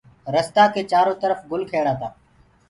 [0.35, 2.07] رستآ ڪي چآرو ترڦ گُل کيڙآ تآ